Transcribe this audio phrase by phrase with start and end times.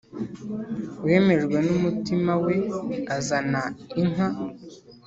[1.05, 2.55] wemejwe n umutima we
[3.17, 3.61] azana
[4.01, 4.27] inka